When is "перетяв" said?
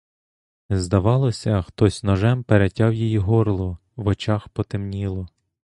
2.43-2.93